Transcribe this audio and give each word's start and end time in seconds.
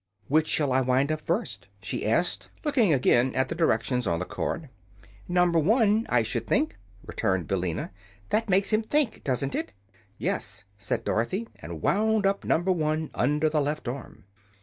"Which 0.27 0.47
shall 0.47 0.73
I 0.73 0.81
wind 0.81 1.11
up 1.11 1.21
first?" 1.21 1.67
she 1.79 2.07
asked, 2.09 2.49
looking 2.65 2.91
again 2.91 3.35
at 3.35 3.49
the 3.49 3.53
directions 3.53 4.07
on 4.07 4.17
the 4.17 4.25
card. 4.25 4.69
"Number 5.27 5.59
One, 5.59 6.07
I 6.09 6.23
should 6.23 6.47
think," 6.47 6.75
returned 7.05 7.47
Billina. 7.47 7.91
"That 8.29 8.49
makes 8.49 8.73
him 8.73 8.81
think, 8.81 9.23
doesn't 9.23 9.53
it?" 9.53 9.73
"Yes," 10.17 10.63
said 10.79 11.03
Dorothy, 11.03 11.47
and 11.57 11.83
wound 11.83 12.25
up 12.25 12.43
Number 12.43 12.71
One, 12.71 13.11
under 13.13 13.47
the 13.47 13.61
left 13.61 13.87
arm. 13.87 14.25